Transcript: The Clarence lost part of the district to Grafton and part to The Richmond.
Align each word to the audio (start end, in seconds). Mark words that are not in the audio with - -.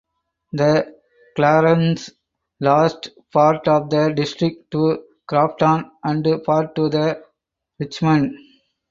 The 0.53 0.95
Clarence 1.35 2.09
lost 2.59 3.11
part 3.31 3.67
of 3.67 3.91
the 3.91 4.09
district 4.09 4.71
to 4.71 5.03
Grafton 5.27 5.91
and 6.03 6.43
part 6.43 6.73
to 6.73 6.89
The 6.89 7.23
Richmond. 7.77 8.35